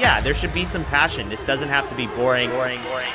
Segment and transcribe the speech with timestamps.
[0.00, 1.28] Yeah, there should be some passion.
[1.28, 3.10] This doesn't have to be boring, boring, boring.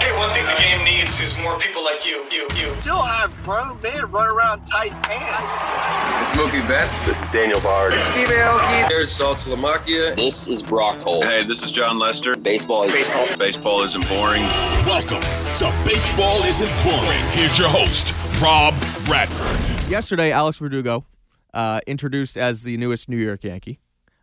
[0.00, 2.72] Hey, one thing the game needs is more people like you, you, you.
[2.80, 6.38] Still have grown men run around tight pants.
[6.38, 7.06] Mookie Betts.
[7.06, 7.94] This is Daniel Bard.
[7.94, 8.88] Steve Aoki.
[8.88, 10.14] There's Saltalamacchia.
[10.14, 11.24] This is Brock Holt.
[11.24, 12.36] Hey, this is Jon Lester.
[12.36, 13.26] Baseball is baseball.
[13.38, 14.42] Baseball isn't boring.
[14.86, 17.24] Welcome to Baseball Isn't Boring.
[17.30, 18.74] Here's your host, Rob
[19.06, 19.90] Bradford.
[19.90, 21.06] Yesterday, Alex Verdugo,
[21.54, 23.80] uh, introduced as the newest New York Yankee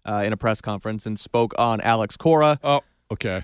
[0.08, 2.60] uh, in a press conference and spoke on Alex Cora.
[2.64, 3.44] Oh, okay.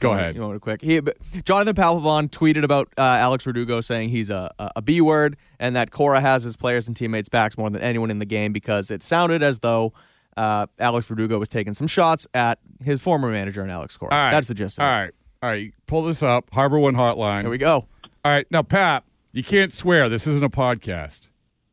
[0.00, 0.34] Go ahead.
[0.34, 0.80] You want to quick?
[0.80, 0.98] He,
[1.44, 5.90] Jonathan Papelbon tweeted about uh, Alex Verdugo saying he's a, a B word and that
[5.90, 9.02] Cora has his players and teammates' backs more than anyone in the game because it
[9.02, 9.92] sounded as though
[10.38, 14.10] uh, Alex Verdugo was taking some shots at his former manager and Alex Cora.
[14.10, 14.30] All right.
[14.30, 14.78] That's the gist.
[14.78, 15.10] Of All right.
[15.42, 15.74] All right.
[15.86, 16.50] Pull this up.
[16.50, 17.42] HarborOne Hotline.
[17.42, 17.86] Here we go.
[18.24, 18.46] All right.
[18.50, 20.08] Now, Pap, you can't swear.
[20.08, 21.28] This isn't a podcast.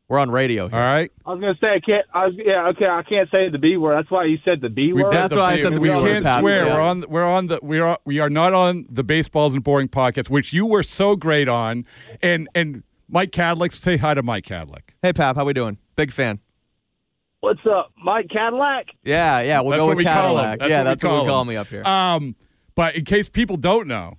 [0.08, 0.68] We're on radio.
[0.68, 0.78] Here.
[0.78, 1.12] All right.
[1.26, 2.06] I was gonna say I can't.
[2.14, 2.86] I was yeah okay.
[2.86, 3.96] I can't say the B word.
[3.98, 5.12] That's why you said the B word.
[5.12, 6.40] That's why I said the B word, We can't Pat.
[6.40, 6.64] swear.
[6.66, 6.74] Yeah.
[6.74, 7.04] We're on.
[7.08, 7.58] We're on the.
[7.62, 7.98] We are.
[8.06, 11.84] We are not on the Baseball Isn't Boring podcast, which you were so great on.
[12.22, 14.90] And and Mike Kadlick, Say hi to Mike Kadlick.
[15.02, 15.76] Hey, Pap, how we doing?
[15.94, 16.40] Big fan.
[17.40, 18.86] What's up, Mike Cadillac?
[19.04, 19.60] Yeah, yeah.
[19.60, 20.22] We'll That's go with we call him.
[20.44, 20.58] Cadillac.
[20.58, 21.48] That's yeah, what that's what call we call him.
[21.48, 21.84] me up here.
[21.84, 22.34] Um,
[22.74, 24.16] but in case people don't know,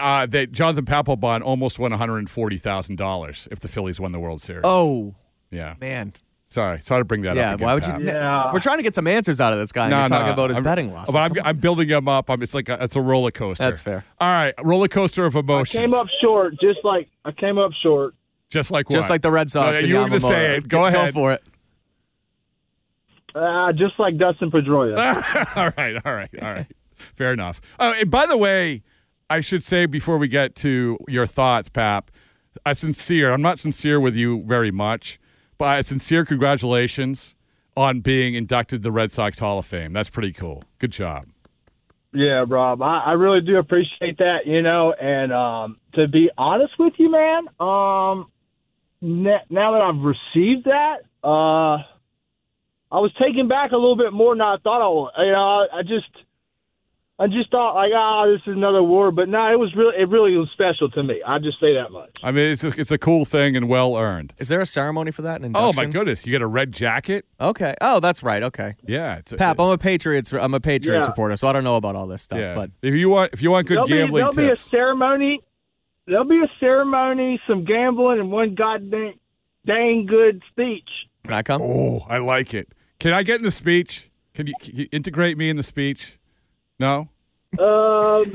[0.00, 4.00] uh, that Jonathan Papelbon almost won one hundred and forty thousand dollars if the Phillies
[4.00, 4.62] won the World Series.
[4.64, 5.14] oh
[5.50, 5.74] yeah.
[5.80, 6.12] man.
[6.48, 7.50] Sorry, sorry to bring that Yeah.
[7.50, 7.54] up.
[7.56, 8.00] Again, Why would Pat.
[8.00, 8.06] you?
[8.08, 8.52] Yeah.
[8.52, 9.84] We're trying to get some answers out of this guy.
[9.84, 11.12] and No, you're talking no, about his I'm- betting losses.
[11.12, 12.28] But I'm, I'm building him up.
[12.28, 13.62] I'm, it's like a, it's a roller coaster.
[13.62, 14.04] That's fair.
[14.20, 15.78] All right, roller coaster of I emotions.
[15.80, 18.14] came up short, just like I came up short.
[18.48, 18.96] just like what?
[18.96, 19.76] Just like the Red Sox.
[19.76, 20.66] No, and you were gonna say it.
[20.66, 21.14] Go ahead.
[21.14, 21.42] Go for it.
[23.34, 24.96] Uh, just like Dustin Pedroia.
[25.56, 26.66] all right, all right, all right.
[27.14, 27.60] Fair enough.
[27.78, 28.82] Oh, and by the way,
[29.30, 32.10] I should say before we get to your thoughts, Pap,
[32.66, 33.32] a sincere.
[33.32, 35.20] I'm not sincere with you very much,
[35.56, 37.36] but a sincere congratulations
[37.76, 39.92] on being inducted to the Red Sox Hall of Fame.
[39.92, 40.64] That's pretty cool.
[40.78, 41.26] Good job.
[42.12, 42.82] yeah, Rob.
[42.82, 44.46] I, I really do appreciate that.
[44.46, 48.32] You know, and um, to be honest with you, man, um,
[49.00, 51.78] now that I've received that, uh,
[52.92, 55.24] I was taken back a little bit more than I thought I would.
[55.24, 56.10] You know, I, I just.
[57.20, 60.08] I just thought like, ah, this is another war, but no, it was really, it
[60.08, 61.20] really was special to me.
[61.26, 62.16] I just say that much.
[62.22, 64.32] I mean, it's a, it's a cool thing and well earned.
[64.38, 65.42] Is there a ceremony for that?
[65.42, 67.26] An Oh my goodness, you get a red jacket.
[67.38, 67.74] Okay.
[67.82, 68.42] Oh, that's right.
[68.42, 68.74] Okay.
[68.86, 70.32] Yeah, it's a, Pap, I'm a Patriots.
[70.32, 71.10] I'm a Patriots Yeah.
[71.10, 72.38] supporter, so I don't know about all this stuff.
[72.40, 72.54] yeah.
[72.54, 75.40] But if you want, if you want good there'll be, gambling there'll be a ceremony.
[76.06, 79.12] There'll be a ceremony, some gambling, and one goddamn
[79.66, 80.88] dang good speech.
[81.24, 81.60] can I come?
[81.60, 82.68] oh, I like it.
[82.98, 84.10] Can I get in the speech?
[84.32, 86.18] Can you, can you integrate me in the speech?
[86.80, 87.08] No.
[87.58, 88.32] Um,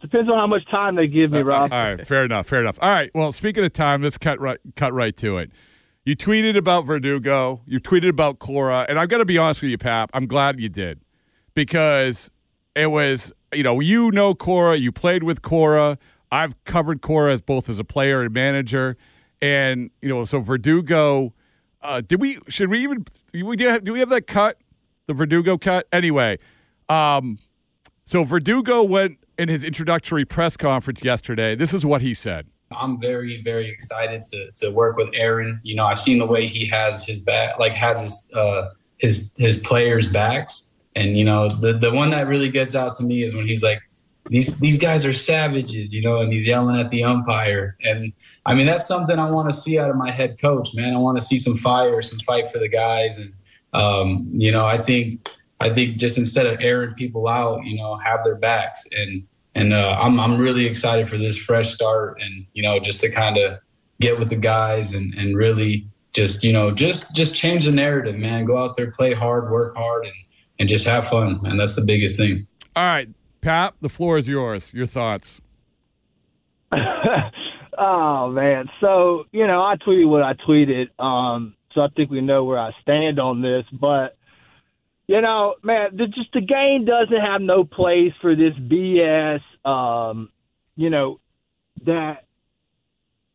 [0.00, 1.72] depends on how much time they give me, Rob.
[1.72, 2.78] All right, fair enough, fair enough.
[2.82, 5.50] All right, well, speaking of time, let's cut right cut right to it.
[6.04, 9.70] You tweeted about Verdugo, you tweeted about Cora, and I've got to be honest with
[9.70, 10.10] you, Pap.
[10.12, 11.00] I'm glad you did
[11.54, 12.30] because
[12.74, 15.98] it was, you know, you know Cora, you played with Cora.
[16.30, 18.98] I've covered Cora as both as a player and manager,
[19.40, 21.32] and you know, so Verdugo.
[21.80, 22.38] Uh, did we?
[22.48, 23.04] Should we even?
[23.32, 24.58] Do we have, do we have that cut?
[25.06, 25.86] The Verdugo cut.
[25.92, 26.38] Anyway,
[26.88, 27.38] um,
[28.08, 31.54] so Verdugo went in his introductory press conference yesterday.
[31.54, 32.46] This is what he said.
[32.72, 35.60] I'm very, very excited to to work with Aaron.
[35.62, 39.30] You know, I've seen the way he has his back, like has his uh, his
[39.36, 43.24] his players' backs, and you know, the the one that really gets out to me
[43.24, 43.82] is when he's like,
[44.30, 48.10] these these guys are savages, you know, and he's yelling at the umpire, and
[48.46, 50.94] I mean that's something I want to see out of my head coach, man.
[50.94, 53.34] I want to see some fire, some fight for the guys, and
[53.74, 55.28] um, you know, I think
[55.60, 59.72] I think just instead of airing people out, you know, have their backs and and
[59.72, 63.36] uh, I'm I'm really excited for this fresh start and you know just to kind
[63.36, 63.58] of
[64.00, 68.16] get with the guys and and really just you know just just change the narrative,
[68.16, 68.44] man.
[68.44, 70.14] Go out there, play hard, work hard, and
[70.60, 71.56] and just have fun, man.
[71.56, 72.46] That's the biggest thing.
[72.76, 73.08] All right,
[73.40, 74.72] Pat, the floor is yours.
[74.72, 75.40] Your thoughts.
[77.78, 80.88] oh man, so you know, I tweeted what I tweeted.
[81.00, 84.17] Um, so I think we know where I stand on this, but
[85.08, 89.40] you know, man, the, just the game doesn't have no place for this BS.
[89.64, 90.30] Um,
[90.76, 91.18] you know,
[91.84, 92.26] that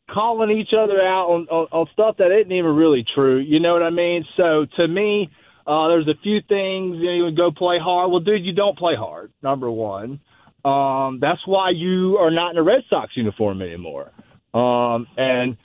[0.09, 3.39] calling each other out on, on, on stuff that isn't even really true.
[3.39, 4.23] You know what I mean?
[4.37, 5.29] So to me,
[5.65, 8.11] Uh, there's a few things you, know, you would go play hard.
[8.11, 9.31] Well, dude, you don't play hard.
[9.41, 10.19] Number one,
[10.65, 14.11] um, that's why you are not in a Red Sox uniform anymore.
[14.53, 15.55] Um, and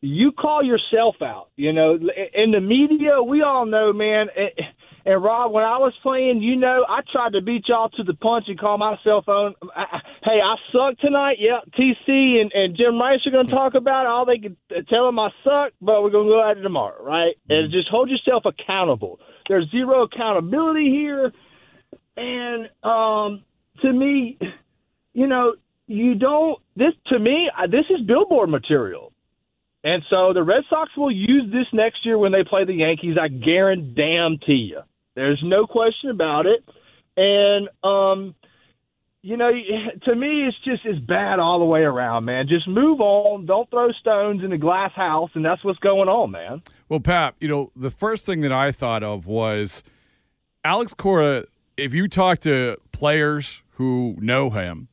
[0.00, 1.48] you call yourself out.
[1.56, 1.98] You know,
[2.42, 4.28] in the media, we all know, man.
[4.34, 4.58] It,
[5.04, 8.14] and Rob, when I was playing, you know, I tried to beat y'all to the
[8.14, 9.54] punch and call my cell phone.
[9.74, 11.36] I, hey, I suck tonight.
[11.38, 14.08] Yeah, TC and, and Jim Rice are going to talk about it.
[14.08, 14.56] All they can
[14.88, 17.34] tell them I suck, but we're going to go at it tomorrow, right?
[17.48, 19.18] And just hold yourself accountable.
[19.48, 21.32] There's zero accountability here,
[22.16, 23.42] and um,
[23.82, 24.38] to me,
[25.14, 25.54] you know,
[25.86, 26.58] you don't.
[26.76, 29.12] This to me, this is billboard material.
[29.82, 33.16] And so the Red Sox will use this next year when they play the Yankees.
[33.20, 34.80] I guarantee you.
[35.20, 36.64] There's no question about it.
[37.16, 38.34] And um,
[39.22, 39.50] you know,
[40.04, 42.46] to me, it's just it's bad all the way around, man.
[42.48, 43.44] Just move on.
[43.44, 46.62] Don't throw stones in the glass house, and that's what's going on, man.
[46.88, 49.82] Well, Pap, you know, the first thing that I thought of was
[50.64, 51.44] Alex Cora.
[51.76, 54.88] If you talk to players who know him,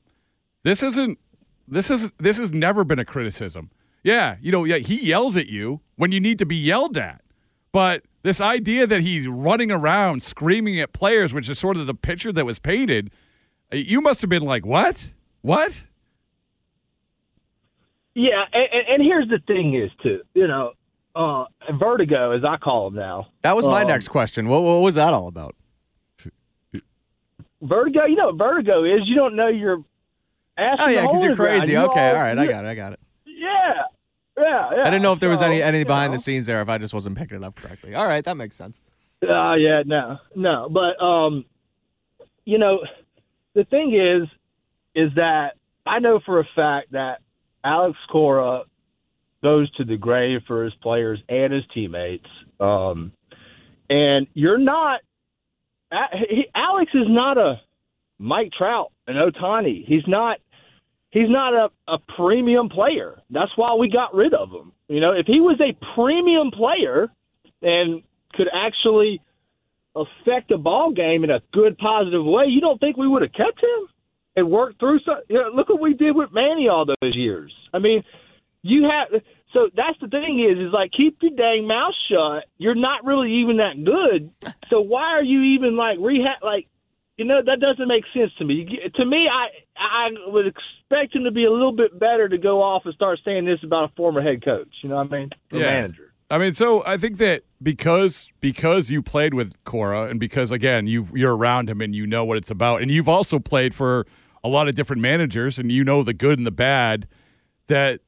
[0.63, 1.19] this isn't
[1.68, 3.71] this is this has never been a criticism.
[4.03, 7.21] Yeah, you know, yeah, he yells at you when you need to be yelled at.
[7.71, 11.94] But this idea that he's running around screaming at players, which is sort of the
[11.94, 13.09] picture that was painted,
[13.71, 15.13] you must have been like, "What?
[15.41, 15.85] What?"
[18.13, 20.74] Yeah, and, and here's the thing: is too, you know,
[21.15, 21.45] uh,
[21.79, 23.27] vertigo, as I call him now.
[23.44, 24.50] That was my um, next question.
[24.50, 25.56] What, what was that all about?
[27.62, 29.01] Vertigo, you know what vertigo is?
[29.06, 29.83] You don't know your
[30.57, 30.75] ass.
[30.80, 31.71] Oh yeah, because you're crazy.
[31.71, 32.68] You okay, all, all right, I got it.
[32.68, 33.00] I got it.
[34.38, 34.81] Yeah, yeah.
[34.81, 36.18] I didn't know if there was So, any any behind know.
[36.18, 36.62] the scenes there.
[36.62, 37.95] If I just wasn't picking it up correctly.
[37.95, 38.80] All right, that makes sense.
[39.24, 40.69] Uh, yeah, no, no.
[40.69, 41.45] But um,
[42.45, 42.80] you know,
[43.56, 44.28] the thing is,
[44.95, 45.54] is that
[45.86, 47.22] I know for a fact that
[47.63, 48.63] Alex Cora
[49.44, 52.28] goes to the grave for his players and his teammates.
[52.60, 53.12] Um,
[53.90, 55.01] and you're not.
[56.30, 57.62] He, Alex is not a
[58.19, 59.83] Mike Trout and Ohtani.
[59.86, 60.38] He's not.
[61.18, 63.19] He's not a, a premium player.
[63.31, 64.72] That's why we got rid of him.
[64.88, 67.08] You know, if he was a premium player
[67.64, 68.04] and
[68.34, 69.19] could actually
[69.96, 73.34] affect a ball game in a good, positive way, you don't think we would have
[73.34, 73.88] kept him
[74.36, 75.16] and worked through some?
[75.28, 77.52] You know, look what we did with Manny all those years.
[77.74, 78.04] I mean,
[78.62, 79.19] you have.
[79.54, 82.44] So that's the thing is, is like keep your dang mouth shut.
[82.60, 84.30] You're not really even that good.
[84.69, 86.44] So why are you even like rehab?
[86.44, 86.68] Like,
[87.18, 88.68] you know, that doesn't make sense to me.
[88.94, 89.48] To me, I
[89.79, 93.19] I would expect him to be a little bit better to go off and start
[93.24, 94.69] saying this about a former head coach.
[94.81, 95.29] You know what I mean?
[95.51, 96.13] Or manager.
[96.29, 100.85] I mean, so I think that because because you played with Cora and because again
[100.88, 104.06] you you're around him and you know what it's about, and you've also played for
[104.44, 107.07] a lot of different managers and you know the good and the bad.
[107.68, 108.01] That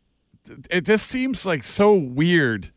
[0.70, 2.72] it just seems like so weird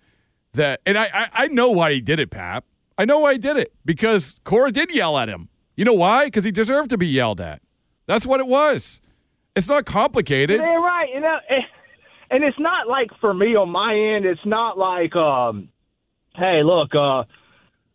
[0.55, 2.65] that, and I I, I know why he did it, Pap.
[2.97, 5.49] I know why he did it because Cora did yell at him.
[5.77, 6.27] You know why?
[6.27, 7.63] Because he deserved to be yelled at.
[8.07, 9.01] That's what it was.
[9.55, 10.61] It's not complicated.
[10.61, 11.09] Yeah, right.
[11.13, 11.37] You know,
[12.31, 14.25] and it's not like for me on my end.
[14.25, 15.69] It's not like, um,
[16.35, 17.25] hey, look, uh,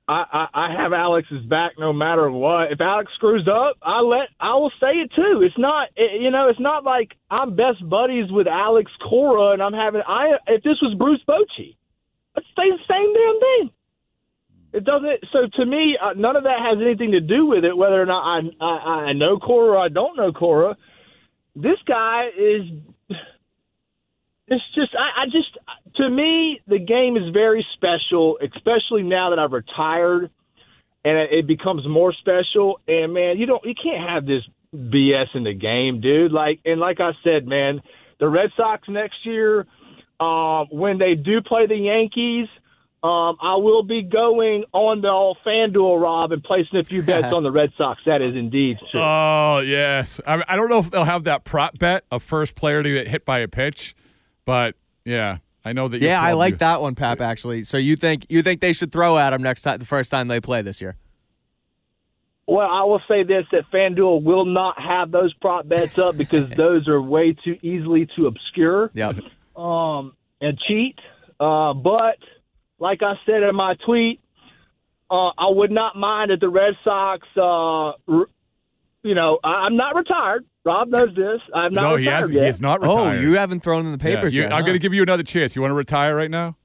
[0.09, 2.71] I, I I have Alex's back no matter what.
[2.71, 5.42] If Alex screws up, I let I will say it too.
[5.44, 9.62] It's not, eh, you know, it's not like I'm best buddies with Alex Cora and
[9.62, 10.01] I'm having.
[10.07, 11.75] I if this was Bruce Bochy,
[12.38, 13.71] I'd say the same damn thing.
[14.73, 15.25] It doesn't.
[15.31, 17.75] So to me, uh, none of that has anything to do with it.
[17.75, 20.75] Whether or not I I, I know Cora or I don't know Cora,
[21.55, 22.62] this guy is.
[24.50, 25.57] It's just I, I just
[25.95, 30.29] to me the game is very special, especially now that I've retired,
[31.03, 32.79] and it, becomes more special.
[32.88, 34.43] And man, you don't you can't have this
[34.74, 36.31] BS in the game, dude.
[36.31, 37.81] Like and like I said, man,
[38.19, 39.65] the Red Sox next year,
[40.19, 42.47] um, when they do play the Yankees.
[43.04, 47.32] Um, I will be going on the old FanDuel, Rob, and placing a few bets
[47.32, 48.01] on the Red Sox.
[48.08, 49.00] That is indeed true.
[49.00, 52.82] Oh yes, I, I don't know if they'll have that prop bet of first player
[52.82, 53.96] to get hit by a pitch,
[54.46, 54.75] but
[55.06, 56.01] yeah, I know that.
[56.01, 57.22] Yeah, I probably- like that one, Pap.
[57.22, 60.10] Actually, so you think you think they should throw at him next time, the first
[60.10, 60.96] time they play this year?
[62.48, 66.50] Well, I will say this: that FanDuel will not have those prop bets up because
[66.58, 69.18] those are way too easily to obscure Yep.
[69.56, 70.98] um, and cheat.
[71.39, 72.18] Uh, but
[72.79, 74.19] like I said in my tweet,
[75.10, 77.25] uh, I would not mind if the Red Sox.
[77.36, 77.41] Uh,
[78.12, 78.29] r-
[79.03, 80.46] you know, I, I'm not retired.
[80.65, 81.39] Rob knows this.
[81.55, 82.31] I'm not No, he retired has.
[82.31, 82.46] yet.
[82.48, 83.17] He's not retired.
[83.17, 84.51] Oh, you haven't thrown in the Yeah, papers you- yet.
[84.51, 84.67] I'm huh?
[84.67, 85.55] going to give you another chance.
[85.55, 86.57] You want to retire right now?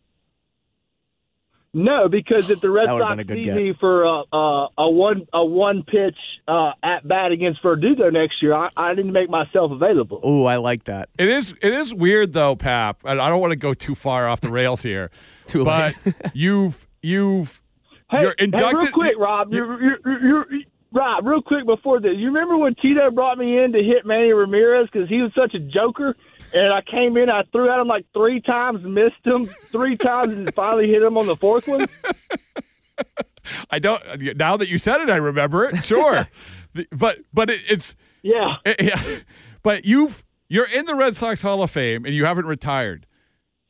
[1.75, 5.27] No, because if the Red Sox been a need me for a, a, a one
[5.33, 6.17] a one pitch
[6.47, 10.21] uh, at bat against Verdugo next year, I, I didn't make myself available.
[10.23, 11.09] Oh, I like that.
[11.17, 11.55] It is.
[11.63, 13.01] It is weird though, Pap.
[13.07, 15.11] I don't want to go too far off the rails here.
[15.47, 16.15] Too but late.
[16.35, 17.61] you've you've
[18.11, 18.39] Hey, you're inducted.
[18.39, 18.83] hey, inducted.
[18.83, 19.53] real quick, Rob.
[19.55, 20.47] You're, you're, you're, you're,
[20.93, 24.33] Rob, real quick before this, you remember when Tito brought me in to hit Manny
[24.35, 26.15] Ramirez because he was such a joker,
[26.55, 30.37] and I came in, I threw at him like three times, missed him three times,
[30.37, 31.87] and finally hit him on the fourth one.
[33.71, 34.03] I don't.
[34.37, 35.83] Now that you said it, I remember it.
[35.85, 36.29] Sure,
[36.75, 38.57] The- but but it, it's Yeah.
[38.65, 39.19] Eh, yeah.
[39.63, 43.07] But you've you're in the Red Sox Hall of Fame and you haven't retired.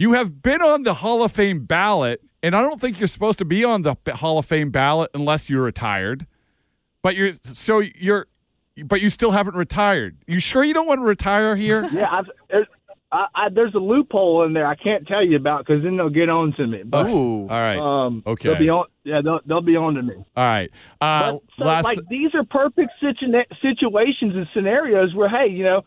[0.03, 3.39] You have been on the Hall of Fame ballot, and I don't think you're supposed
[3.39, 6.27] to be on the Hall of Fame ballot unless you're retired.
[7.05, 8.27] But you're so you're,
[8.85, 10.17] but you still haven't retired.
[10.27, 11.89] You sure you don't want to retire here?
[11.93, 12.67] Yeah, I've, it,
[13.13, 16.09] I, I, there's a loophole in there I can't tell you about because then they'll
[16.11, 16.83] get on to me.
[16.85, 17.79] But, All right.
[17.79, 18.49] Um, Okay.
[18.49, 18.87] They'll be on.
[19.05, 20.15] Yeah, they'll, they'll be on to me.
[20.17, 20.69] All right.
[21.01, 21.85] Uh, But, so, last.
[21.85, 23.31] like these are perfect situ-
[23.63, 25.83] situations and scenarios where, hey, you know,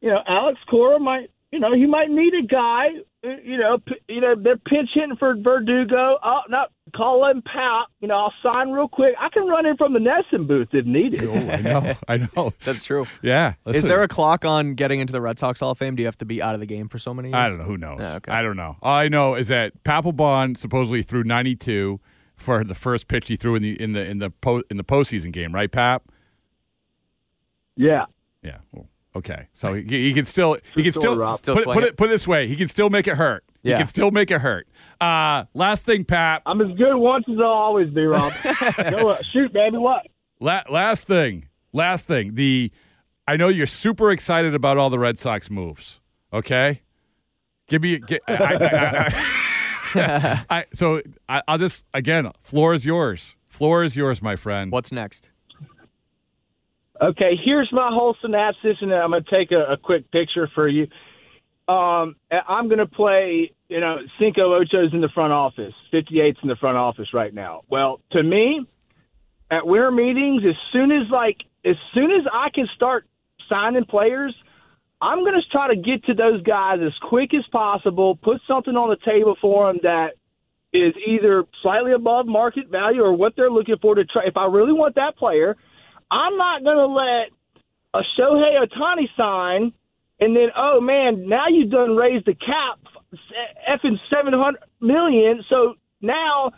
[0.00, 2.86] you know, Alex Cora might, you know, he might need a guy.
[3.24, 6.18] You know, p- you know, they're pinch hitting for Verdugo.
[6.22, 7.86] Oh, not call him Pat.
[8.00, 9.14] You know, I'll sign real quick.
[9.18, 11.24] I can run in from the NESN booth if needed.
[11.24, 11.94] I know.
[12.08, 12.52] I know.
[12.64, 13.06] That's true.
[13.22, 13.54] Yeah.
[13.66, 15.96] Is there a clock on getting into the Red Sox Hall of Fame?
[15.96, 17.36] Do you have to be out of the game for so many years?
[17.36, 17.64] I don't know.
[17.64, 18.00] Who knows?
[18.00, 18.30] Yeah, okay.
[18.32, 18.76] I don't know.
[18.82, 21.98] All I know is that Papelbon supposedly threw 92
[22.36, 24.84] for the first pitch he threw in the in the in the po- in the
[24.84, 26.02] postseason game, right, Pap?
[27.76, 28.04] Yeah.
[28.42, 28.58] Yeah.
[28.72, 29.48] Well, okay.
[29.52, 31.36] So he, he can still he can still, Rob.
[31.38, 31.86] Still put, it, put it.
[31.88, 32.46] it put it this way.
[32.46, 33.44] He can still make it hurt.
[33.62, 33.78] He Yeah.
[33.78, 34.68] can still make it hurt.
[35.00, 36.42] Uh, last thing, Pat.
[36.46, 38.32] I'm as good once as I'll always be, Rob.
[38.42, 39.76] Go uh, shoot, baby.
[39.78, 40.06] What?
[40.40, 41.48] La- last thing.
[41.72, 42.34] Last thing.
[42.34, 42.70] The
[43.26, 46.00] I know you're super excited about all the Red Sox moves.
[46.32, 46.82] Okay.
[47.68, 47.98] Give me.
[47.98, 49.08] Get, I, I, I,
[49.94, 52.30] I, I, so I, I'll just again.
[52.40, 53.34] Floor is yours.
[53.48, 54.70] Floor is yours, my friend.
[54.72, 55.30] What's next?
[57.00, 60.68] Okay, here's my whole synopsis, and I'm going to take a, a quick picture for
[60.68, 60.86] you.
[61.66, 66.48] Um, I'm going to play, you know, Cinco Ochos in the front office, 58s in
[66.48, 67.62] the front office right now.
[67.68, 68.64] Well, to me,
[69.50, 73.06] at winter meetings, as soon as like, as soon as I can start
[73.48, 74.34] signing players,
[75.00, 78.76] I'm going to try to get to those guys as quick as possible, put something
[78.76, 80.12] on the table for them that
[80.72, 84.24] is either slightly above market value or what they're looking for to try.
[84.26, 85.56] If I really want that player,
[86.10, 87.30] I'm not going to let
[87.94, 89.72] a Shohei Ohtani sign
[90.20, 92.78] and then, oh man, now you've done raised the cap
[93.68, 95.44] effing 700 million.
[95.48, 96.52] So now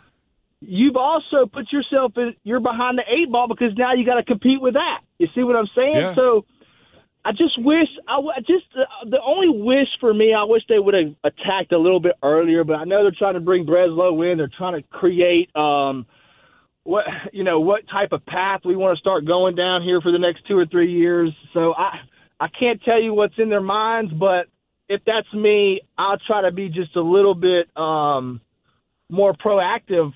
[0.61, 4.23] you've also put yourself in, you're behind the eight ball because now you got to
[4.23, 5.01] compete with that.
[5.17, 5.95] You see what I'm saying?
[5.95, 6.15] Yeah.
[6.15, 6.45] So
[7.25, 10.61] I just wish, I w- I just, uh, the only wish for me, I wish
[10.69, 13.65] they would have attacked a little bit earlier, but I know they're trying to bring
[13.65, 14.37] Breslow in.
[14.37, 16.05] They're trying to create, um,
[16.87, 20.11] what you know what type of path we want to start going down here for
[20.11, 21.31] the next two or three years.
[21.53, 21.99] So I
[22.39, 24.47] I can't tell you what's in their minds, but
[24.89, 28.39] if that's me, I'll try to be just a little bit um,
[29.09, 30.13] more proactive,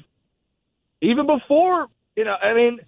[1.02, 2.36] even before you know.
[2.42, 2.80] I mean,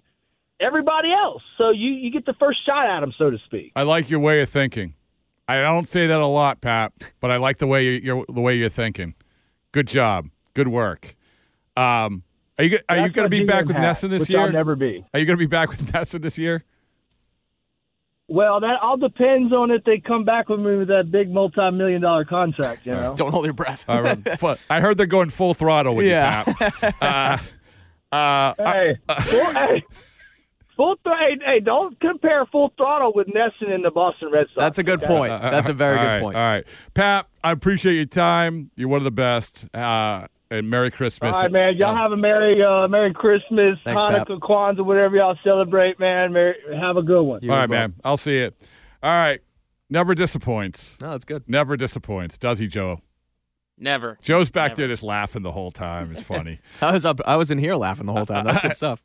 [0.60, 1.42] everybody else.
[1.58, 3.72] So you you get the first shot at them, so to speak.
[3.76, 4.94] I like your way of thinking.
[5.46, 8.40] I don't say that a lot, Pat, but I like the way you, you're the
[8.40, 9.14] way you're thinking.
[9.72, 10.30] Good job.
[10.54, 11.14] Good work.
[11.76, 12.22] Um,
[12.58, 14.40] are you go- are you going to be back with hat, NESN this year?
[14.40, 15.04] I'll never be.
[15.12, 16.64] Are you going to be back with NESN this year?
[18.26, 22.00] Well, that all depends on if they come back with me with that big multi-million
[22.00, 22.86] dollar contract.
[22.86, 23.14] You know.
[23.14, 23.84] Don't hold your breath.
[23.86, 24.18] All right.
[24.40, 26.44] Fu- I heard they're going full throttle with Yeah.
[26.46, 27.44] you, Pat.
[28.10, 28.96] Uh, uh, hey,
[29.28, 29.82] full, hey,
[30.76, 34.56] full th- hey, hey, don't compare full throttle with NESN and the Boston Red Sox.
[34.56, 35.06] That's a good okay?
[35.12, 35.42] point.
[35.42, 36.36] That's a very Uh, good right, point.
[36.36, 37.26] All right, Pat.
[37.42, 38.70] I appreciate your time.
[38.76, 39.66] You're one of the best.
[39.74, 41.34] Uh, and Merry Christmas.
[41.36, 41.76] All right, man.
[41.76, 46.32] Y'all have a merry, uh, merry Christmas, Thanks, Hanukkah, Kwanzaa, whatever y'all celebrate, man.
[46.32, 47.40] Merry, have a good one.
[47.42, 47.80] You All as right, well.
[47.80, 47.94] man.
[48.04, 48.54] I'll see it.
[49.02, 49.40] All right.
[49.90, 50.96] Never disappoints.
[51.00, 51.44] No, that's good.
[51.46, 53.00] Never disappoints, does he, Joe?
[53.76, 54.18] Never.
[54.22, 56.12] Joe's back there just laughing the whole time.
[56.12, 56.60] It's funny.
[56.80, 57.20] I was up.
[57.26, 58.44] I was in here laughing the whole time.
[58.44, 59.02] That's good stuff.